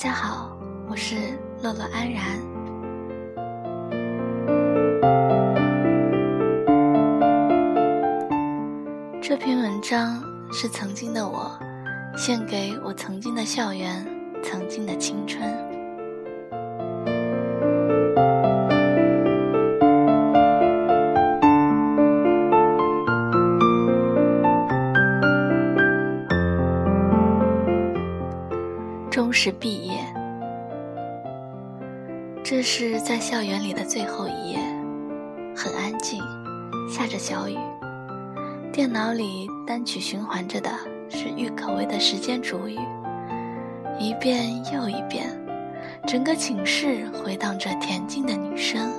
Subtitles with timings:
[0.00, 0.56] 大家好，
[0.88, 1.16] 我是
[1.60, 2.22] 乐乐安然。
[9.20, 10.22] 这篇文章
[10.52, 11.50] 是曾经的我，
[12.16, 14.06] 献给我曾经的校园，
[14.40, 15.52] 曾经的青春。
[29.10, 29.87] 终是毕业，
[32.50, 34.58] 这是在校园里的最后一夜，
[35.54, 36.18] 很安静，
[36.88, 37.58] 下着小雨，
[38.72, 40.70] 电脑里单曲循环着的
[41.10, 42.78] 是郁可唯的《时间煮雨》，
[43.98, 45.28] 一遍又一遍，
[46.06, 48.90] 整个寝室回荡着恬静的女声，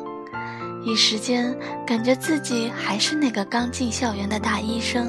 [0.85, 5.07] 一时间感觉自己还是那个刚进校园的大一生，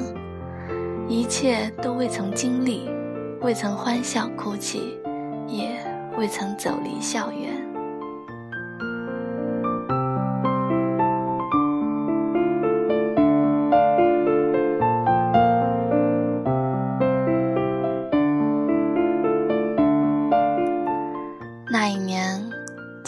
[1.07, 2.89] 一切都未曾经历，
[3.41, 4.97] 未曾欢笑哭泣。
[5.47, 5.77] 也
[6.17, 7.50] 未曾走离校园。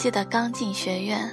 [0.04, 1.30] 记得刚进学院，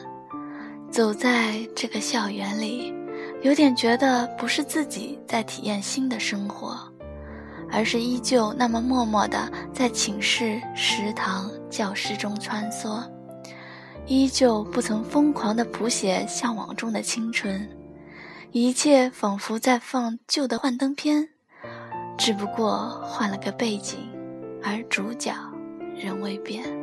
[0.89, 2.93] 走在这个校园里，
[3.41, 6.79] 有点觉得不是自己在体验新的生活。
[7.69, 13.03] 而是依旧那么默默地在寝室、食堂、教室中穿梭，
[14.05, 17.67] 依旧不曾疯狂地谱写向往中的青春，
[18.53, 21.27] 一切仿佛在放旧的幻灯片，
[22.17, 23.99] 只不过换了个背景，
[24.63, 25.33] 而主角
[25.93, 26.80] 仍未变。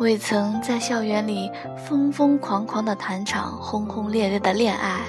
[0.00, 5.00] 未曾在校园里疯疯狂狂的谈场轰轰烈烈的恋爱。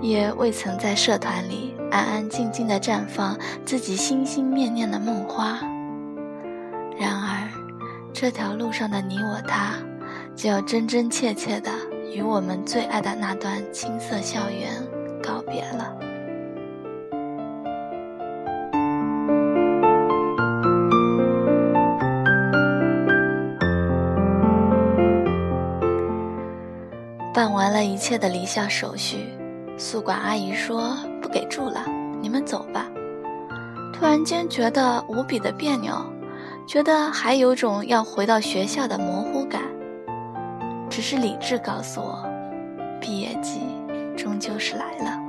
[0.00, 5.58] 也未曾在社团里安安静静的绽放自己心心念念的梦花。
[6.96, 7.50] 然而，
[8.12, 9.72] 这条路上的你我他，
[10.36, 11.72] 就要真真切切的
[12.14, 14.70] 与我们最爱的那段青涩校园
[15.20, 16.05] 告别了。
[27.36, 29.18] 办完了一切的离校手续。
[29.76, 31.84] 宿管阿姨说：“不给住了，
[32.22, 32.86] 你们走吧。”
[33.92, 35.94] 突然间觉得无比的别扭，
[36.66, 39.60] 觉得还有种要回到学校的模糊感。
[40.88, 42.26] 只是理智告诉我，
[43.02, 43.60] 毕业季
[44.16, 45.20] 终究是来了。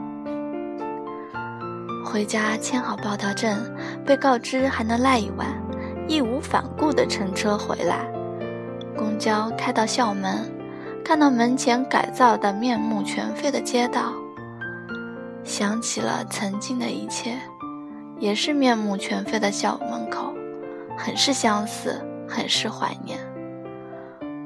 [2.06, 3.60] 回家签好报到证，
[4.06, 5.50] 被告知还能赖一晚，
[6.08, 8.10] 义无反顾地乘车回来。
[8.96, 10.50] 公交开到校门，
[11.08, 14.12] 看到门前改造的面目全非的街道。
[15.42, 17.40] 想起了曾经的一切，
[18.20, 20.34] 也是面目全非的校门口，
[20.98, 23.18] 很是相似，很是怀念。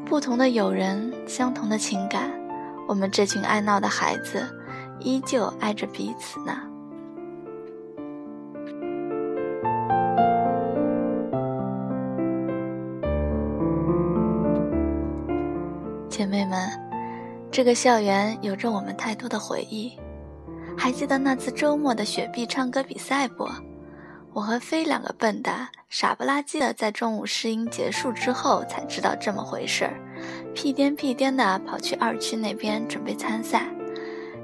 [0.05, 2.29] 不同的友人，相同的情感，
[2.87, 4.45] 我们这群爱闹的孩子，
[4.99, 6.70] 依旧爱着彼此呢。
[16.11, 16.69] 姐妹们，
[17.49, 19.97] 这个校园有着我们太多的回忆。
[20.77, 23.47] 还记得那次周末的雪碧唱歌比赛不？
[24.33, 29.93] 我和飞两个笨蛋，傻不拉几的在中午试音结束之后才知道这么回事儿，
[30.53, 33.63] 屁颠屁颠的跑去二区那边准备参赛。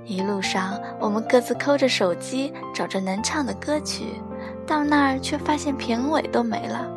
[0.05, 4.05] 一路上，我们各自抠着手机找着能唱的歌曲，
[4.65, 6.89] 到那儿却发现评委都没了，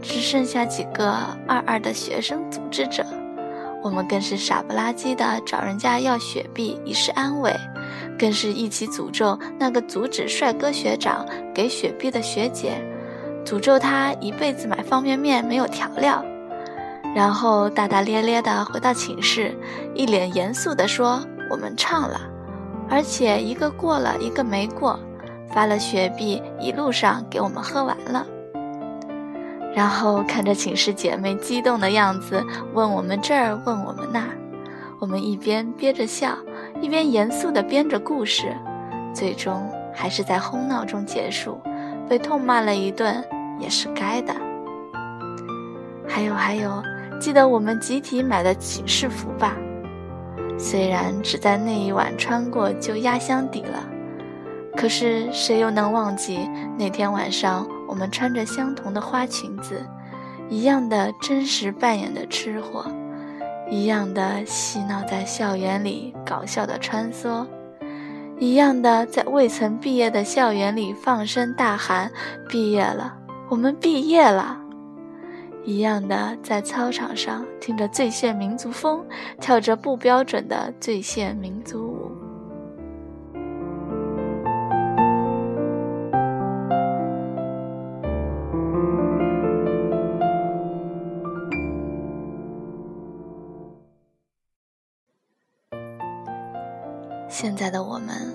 [0.00, 1.10] 只剩下几个
[1.48, 3.04] 二二的学生组织者。
[3.84, 7.54] 我们更是傻不拉几的找人家要雪碧以示安慰。
[8.18, 12.80] 更是一起诅咒那个阻止帅哥学长给雪碧的学姐，
[13.44, 16.24] 诅咒他一辈子买方便面没有调料，
[17.14, 19.54] 然后大大咧咧地回到寝室，
[19.94, 21.20] 一脸严肃地说
[21.50, 22.20] ：“我们唱了，
[22.88, 24.98] 而且一个过了一个没过，
[25.52, 28.24] 发了雪碧，一路上给我们喝完了。”
[29.74, 34.28] 然后看着寝室姐妹激动的样子，问我们这儿，问我们那儿。
[35.00, 36.30] 我们一边憋着笑，
[36.80, 38.54] 一边严肃地编着故事，
[39.12, 41.60] 最终还是在哄闹中结束，
[42.08, 43.22] 被痛骂了一顿
[43.58, 44.32] 也是该的。
[46.08, 46.82] 还有还有，
[47.20, 49.56] 记得我们集体买的寝室服吧？
[50.56, 53.84] 虽然只在那一晚穿过就压箱底了，
[54.76, 56.48] 可是谁又能忘记
[56.78, 59.80] 那天晚上我们穿着相同的花裙子，
[60.48, 62.84] 一样的真实扮演的吃货？
[63.70, 67.46] 一样的嬉闹在校园里搞笑的穿梭，
[68.40, 72.10] 一样的在未曾毕业的校园里放声大喊
[72.50, 73.16] ：“毕业了，
[73.48, 74.60] 我们毕业了！”
[75.64, 79.06] 一样的在操场上听着最炫民族风，
[79.40, 81.83] 跳着不标准的最炫民族
[97.36, 98.32] 现在的我们，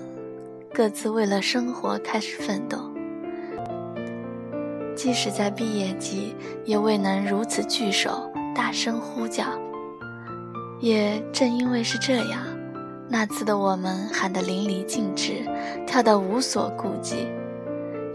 [0.74, 2.76] 各自为了生活开始奋斗。
[4.94, 6.36] 即使在毕业季，
[6.66, 9.46] 也未能如此聚首，大声呼叫。
[10.80, 12.42] 也正因为是这样，
[13.08, 15.48] 那次的我们喊得淋漓尽致，
[15.86, 17.26] 跳得无所顾忌。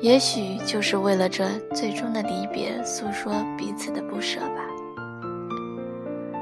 [0.01, 4.61] 也许就是为了这最终的离别，诉说彼此的不舍吧。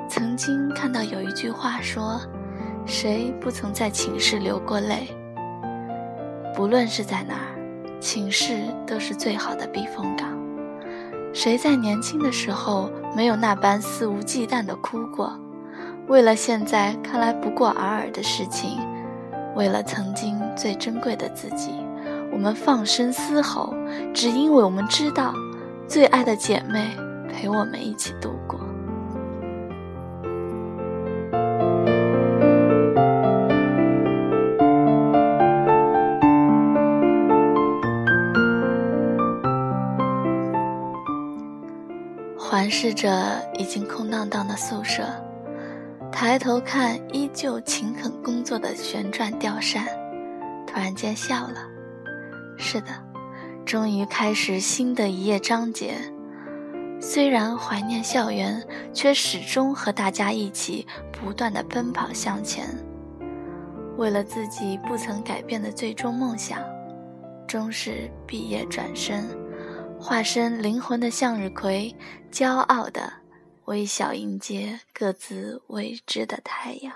[0.10, 2.20] 曾经看到有一句话说。
[2.86, 5.08] 谁不曾在寝室流过泪？
[6.54, 10.38] 不论是在哪儿，寝室都是最好的避风港。
[11.34, 15.34] 谁在年轻的时候没有那般肆无忌惮地哭过？
[16.08, 18.78] 为了现在看来不过尔尔的事情，
[19.56, 21.72] 为了曾经最珍贵的自己，
[22.32, 23.74] 我们放声嘶吼，
[24.14, 25.34] 只因为我们知道，
[25.88, 26.96] 最爱的姐妹
[27.32, 28.43] 陪我们一起度过。
[42.54, 45.04] 环视着已经空荡荡的宿舍，
[46.12, 49.88] 抬头看依旧勤恳工作的旋转吊扇，
[50.68, 51.68] 突然间笑了。
[52.56, 52.90] 是的，
[53.66, 55.96] 终于开始新的一页章节。
[57.02, 58.64] 虽然怀念校园，
[58.94, 62.68] 却始终和大家一起不断的奔跑向前。
[63.98, 66.60] 为了自己不曾改变的最终梦想，
[67.48, 69.24] 终是毕业转身。
[70.04, 71.96] 化身灵魂的向日葵，
[72.30, 73.14] 骄傲的
[73.66, 76.94] 微笑迎接各自未知的太阳。